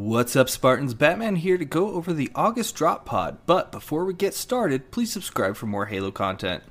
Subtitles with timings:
[0.00, 0.94] What's up, Spartans?
[0.94, 3.36] Batman here to go over the August drop pod.
[3.44, 6.62] But before we get started, please subscribe for more Halo content.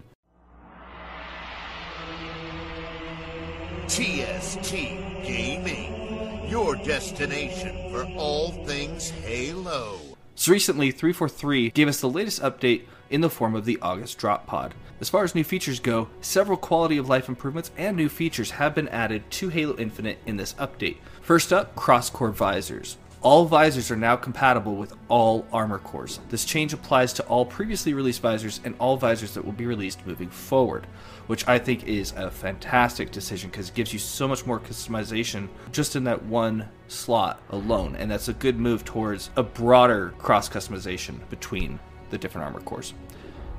[3.88, 10.00] TST Gaming, your destination for all things Halo.
[10.34, 14.48] So recently, 343 gave us the latest update in the form of the August drop
[14.48, 14.74] pod.
[15.00, 18.74] As far as new features go, several quality of life improvements and new features have
[18.74, 20.98] been added to Halo Infinite in this update.
[21.22, 22.98] First up, cross core visors.
[23.22, 26.22] All visors are now compatible with all armor cores.
[26.30, 30.08] This change applies to all previously released visors and all visors that will be released
[30.08, 30.88] moving forward,
[31.28, 35.50] which I think is a fantastic decision because it gives you so much more customization
[35.74, 40.48] just in that one slot alone, and that's a good move towards a broader cross
[40.48, 41.78] customization between
[42.12, 42.94] the different armor cores.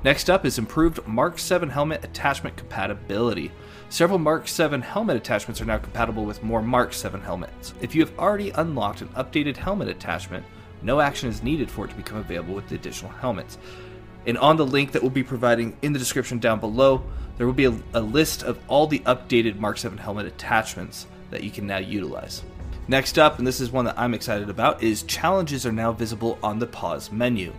[0.03, 3.51] Next up is improved Mark 7 helmet attachment compatibility.
[3.89, 7.75] Several Mark 7 helmet attachments are now compatible with more Mark 7 helmets.
[7.81, 10.43] If you have already unlocked an updated helmet attachment,
[10.81, 13.59] no action is needed for it to become available with the additional helmets.
[14.25, 17.03] And on the link that we'll be providing in the description down below,
[17.37, 21.43] there will be a, a list of all the updated Mark 7 helmet attachments that
[21.43, 22.41] you can now utilize.
[22.87, 26.39] Next up, and this is one that I'm excited about, is challenges are now visible
[26.41, 27.53] on the pause menu.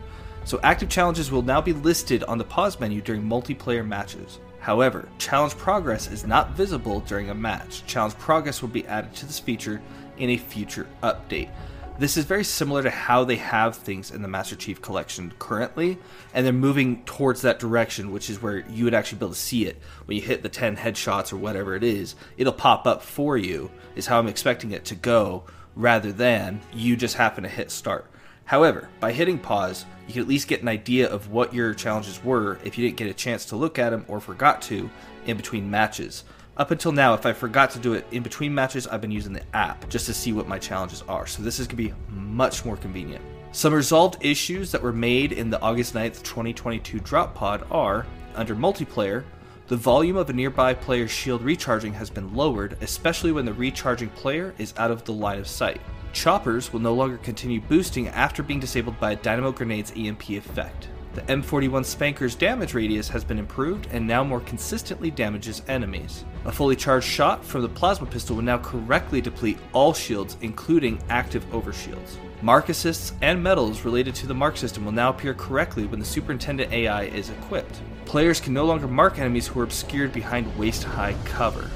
[0.45, 4.39] So active challenges will now be listed on the pause menu during multiplayer matches.
[4.59, 7.85] However, challenge progress is not visible during a match.
[7.87, 9.81] Challenge progress will be added to this feature
[10.19, 11.51] in a future update.
[11.99, 15.99] This is very similar to how they have things in the Master Chief Collection currently,
[16.33, 19.41] and they're moving towards that direction, which is where you would actually be able to
[19.41, 19.77] see it.
[20.07, 23.71] When you hit the 10 headshots or whatever it is, it'll pop up for you,
[23.95, 25.45] is how I'm expecting it to go,
[25.77, 28.07] rather than you just happen to hit start.
[28.53, 32.23] However, by hitting pause, you can at least get an idea of what your challenges
[32.23, 34.91] were if you didn't get a chance to look at them or forgot to
[35.25, 36.25] in between matches.
[36.59, 39.33] Up until now, if I forgot to do it in between matches, I've been using
[39.33, 41.27] the app just to see what my challenges are.
[41.27, 43.25] So this is going to be much more convenient.
[43.53, 48.55] Some resolved issues that were made in the August 9th, 2022 drop pod are under
[48.55, 49.25] multiplayer,
[49.69, 54.11] the volume of a nearby player's shield recharging has been lowered, especially when the recharging
[54.11, 55.81] player is out of the line of sight.
[56.13, 60.89] Choppers will no longer continue boosting after being disabled by a Dynamo Grenade's EMP effect.
[61.15, 66.25] The M41 Spanker's damage radius has been improved and now more consistently damages enemies.
[66.45, 71.03] A fully charged shot from the plasma pistol will now correctly deplete all shields, including
[71.09, 72.17] active overshields.
[72.43, 76.07] Mark assists and medals related to the mark system will now appear correctly when the
[76.07, 77.81] Superintendent AI is equipped.
[78.05, 81.71] Players can no longer mark enemies who are obscured behind waist high cover.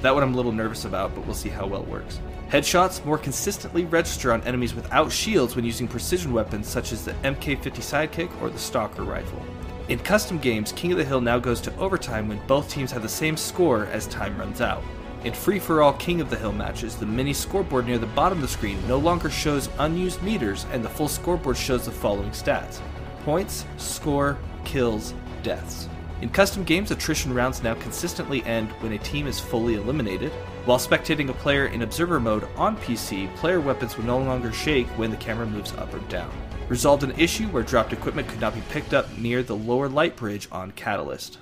[0.00, 2.20] That one I'm a little nervous about, but we'll see how well it works.
[2.52, 7.14] Headshots more consistently register on enemies without shields when using precision weapons such as the
[7.24, 9.42] MK50 Sidekick or the Stalker rifle.
[9.88, 13.00] In custom games, King of the Hill now goes to overtime when both teams have
[13.00, 14.82] the same score as time runs out.
[15.24, 18.36] In free for all King of the Hill matches, the mini scoreboard near the bottom
[18.36, 22.32] of the screen no longer shows unused meters and the full scoreboard shows the following
[22.32, 22.82] stats
[23.20, 24.36] points, score,
[24.66, 25.88] kills, deaths.
[26.20, 30.32] In custom games, attrition rounds now consistently end when a team is fully eliminated,
[30.64, 34.86] while spectating a player in observer mode on PC, player weapons will no longer shake
[34.98, 36.30] when the camera moves up or down.
[36.68, 40.14] Resolved an issue where dropped equipment could not be picked up near the lower light
[40.14, 41.38] bridge on Catalyst.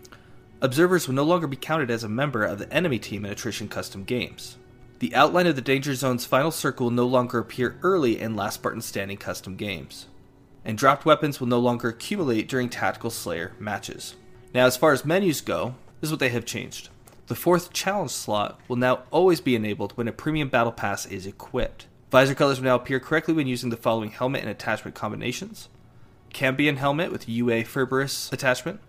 [0.63, 3.69] Observers will no longer be counted as a member of the enemy team in attrition
[3.69, 4.57] custom games.
[5.01, 8.55] The outline of the danger zone's final circle will no longer appear early in Last
[8.55, 10.07] Spartan Standing custom games.
[10.65, 14.15] And dropped weapons will no longer accumulate during Tactical Slayer matches.
[14.53, 16.89] Now, as far as menus go, this is what they have changed.
[17.31, 21.27] The fourth challenge slot will now always be enabled when a premium battle pass is
[21.27, 21.87] equipped.
[22.11, 25.69] Visor colors will now appear correctly when using the following helmet and attachment combinations.
[26.35, 28.81] Cambion helmet with UA Ferberus attachment,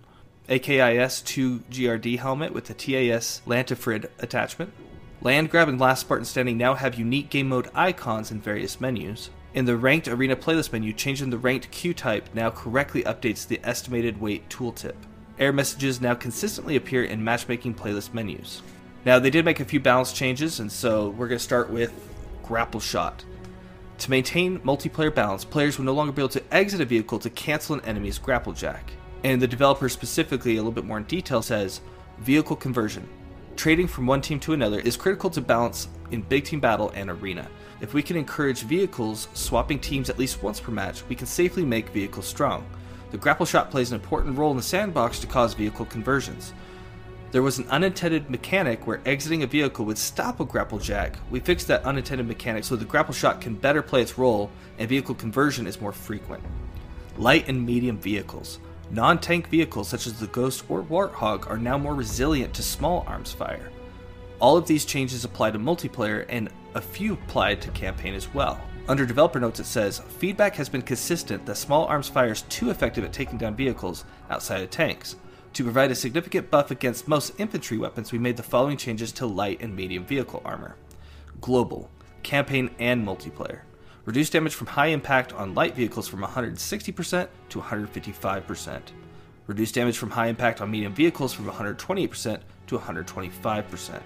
[0.50, 4.74] AKIS 2 GRD helmet with the TAS Lantifrid attachment.
[5.22, 9.30] Land Grab and Last Spartan Standing now have unique game mode icons in various menus.
[9.54, 13.60] In the Ranked Arena playlist menu, changing the ranked queue type now correctly updates the
[13.64, 14.96] estimated wait tooltip.
[15.40, 18.62] Error messages now consistently appear in matchmaking playlist menus.
[19.06, 21.92] Now, they did make a few balance changes, and so we're going to start with
[22.44, 23.24] Grapple Shot.
[24.00, 27.30] To maintain multiplayer balance, players will no longer be able to exit a vehicle to
[27.30, 28.92] cancel an enemy's grapple jack.
[29.24, 31.82] And the developer specifically, a little bit more in detail, says
[32.20, 33.08] vehicle conversion.
[33.56, 37.10] Trading from one team to another is critical to balance in big team battle and
[37.10, 37.48] arena.
[37.80, 41.64] If we can encourage vehicles swapping teams at least once per match, we can safely
[41.64, 42.66] make vehicles strong.
[43.12, 46.54] The grapple shot plays an important role in the sandbox to cause vehicle conversions.
[47.32, 51.18] There was an unintended mechanic where exiting a vehicle would stop a grapple jack.
[51.30, 54.88] We fixed that unintended mechanic so the grapple shot can better play its role and
[54.90, 56.44] vehicle conversion is more frequent.
[57.18, 58.60] Light and medium vehicles.
[58.92, 63.06] Non tank vehicles such as the Ghost or Warthog are now more resilient to small
[63.08, 63.72] arms fire.
[64.40, 68.60] All of these changes apply to multiplayer and a few apply to campaign as well.
[68.88, 72.72] Under developer notes, it says feedback has been consistent that small arms fire is too
[72.72, 75.16] effective at taking down vehicles outside of tanks.
[75.54, 79.26] To provide a significant buff against most infantry weapons, we made the following changes to
[79.26, 80.76] light and medium vehicle armor
[81.42, 81.90] Global,
[82.24, 83.62] campaign, and multiplayer.
[84.06, 88.82] Reduce damage from high impact on light vehicles from 160% to 155%.
[89.48, 94.02] Reduce damage from high impact on medium vehicles from 128% to 125%.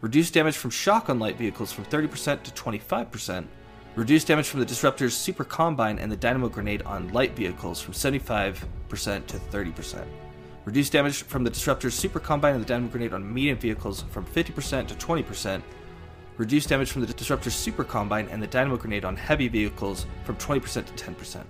[0.00, 3.46] Reduce damage from shock on light vehicles from 30% to 25%.
[3.96, 7.94] Reduce damage from the Disruptor's Super Combine and the Dynamo Grenade on light vehicles from
[7.94, 8.56] 75%
[9.28, 10.04] to 30%.
[10.64, 14.26] Reduce damage from the Disruptor's Super Combine and the Dynamo Grenade on medium vehicles from
[14.26, 15.62] 50% to 20%.
[16.38, 20.36] Reduce damage from the Disruptor's Super Combine and the Dynamo Grenade on heavy vehicles from
[20.38, 21.44] 20% to 10%.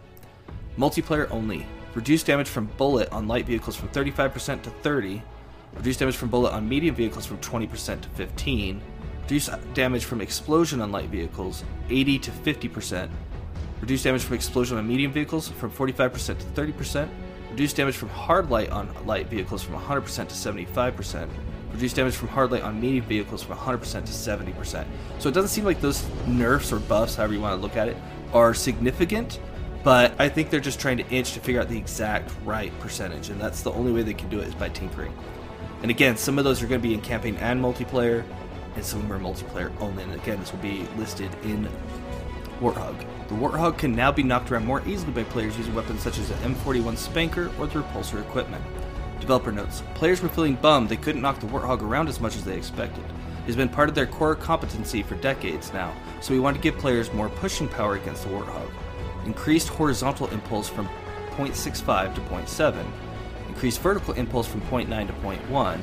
[0.76, 1.64] Multiplayer only.
[1.94, 5.22] Reduce damage from bullet on light vehicles from 35% to 30.
[5.76, 8.82] Reduce damage from bullet on medium vehicles from 20% to 15.
[9.24, 13.08] Reduce damage from explosion on light vehicles 80 to 50%.
[13.80, 17.08] Reduce damage from explosion on medium vehicles from 45% to 30%.
[17.50, 21.30] Reduce damage from hard light on light vehicles from 100% to 75%.
[21.72, 24.86] Reduce damage from hard light on medium vehicles from 100% to 70%.
[25.18, 27.88] So it doesn't seem like those nerfs or buffs, however you want to look at
[27.88, 27.96] it,
[28.34, 29.40] are significant,
[29.84, 33.30] but I think they're just trying to inch to figure out the exact right percentage,
[33.30, 35.16] and that's the only way they can do it is by tinkering.
[35.82, 38.24] And again, some of those are going to be in campaign and multiplayer,
[38.76, 40.02] and some of them are multiplayer only.
[40.02, 41.68] And again, this will be listed in
[42.60, 42.98] Warthog.
[43.28, 46.28] The Warthog can now be knocked around more easily by players using weapons such as
[46.28, 48.64] the M41 Spanker or the repulsor equipment.
[49.20, 52.44] Developer notes Players were feeling bummed they couldn't knock the Warthog around as much as
[52.44, 53.04] they expected.
[53.04, 56.62] It has been part of their core competency for decades now, so we want to
[56.62, 58.70] give players more pushing power against the Warthog.
[59.26, 60.88] Increased horizontal impulse from
[61.36, 62.86] 0.65 to 0.7,
[63.48, 65.80] increased vertical impulse from 0.9 to 0.1,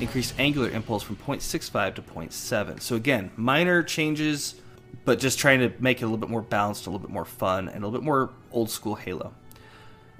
[0.00, 2.80] increased angular impulse from 0.65 to 0.7.
[2.80, 4.56] So again, minor changes,
[5.04, 7.24] but just trying to make it a little bit more balanced, a little bit more
[7.24, 9.34] fun, and a little bit more old school Halo.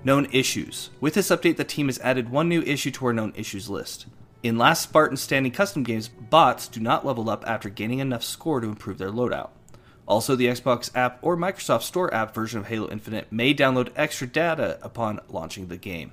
[0.04, 0.90] Known issues.
[1.00, 4.06] With this update, the team has added one new issue to our known issues list.
[4.42, 8.60] In last Spartan standing custom games, bots do not level up after gaining enough score
[8.60, 9.48] to improve their loadout.
[10.06, 14.26] Also, the Xbox app or Microsoft Store app version of Halo Infinite may download extra
[14.26, 16.12] data upon launching the game.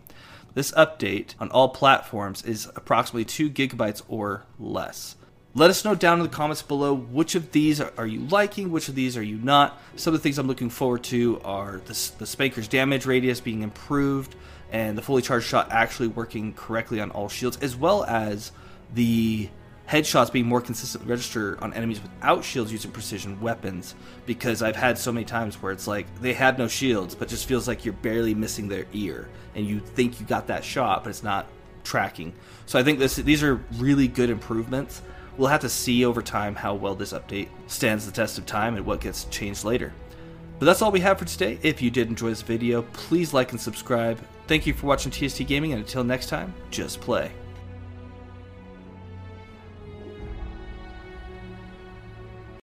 [0.54, 5.16] This update on all platforms is approximately 2 gigabytes or less.
[5.54, 8.88] Let us know down in the comments below which of these are you liking, which
[8.88, 9.82] of these are you not.
[9.98, 13.62] Some of the things I'm looking forward to are the, the Spanker's damage radius being
[13.62, 14.36] improved
[14.72, 18.54] and the fully charged shot actually working correctly on all shields, as well as
[18.94, 19.50] the
[19.92, 23.94] headshots being more consistently register on enemies without shields using precision weapons.
[24.26, 27.46] Because I've had so many times where it's like they had no shields, but just
[27.46, 31.10] feels like you're barely missing their ear, and you think you got that shot, but
[31.10, 31.48] it's not
[31.84, 32.34] tracking.
[32.66, 35.02] So I think this these are really good improvements.
[35.38, 38.76] We'll have to see over time how well this update stands the test of time
[38.76, 39.94] and what gets changed later.
[40.60, 41.58] But that's all we have for today.
[41.64, 44.20] If you did enjoy this video, please like and subscribe.
[44.48, 47.32] Thank you for watching TST Gaming, and until next time, just play.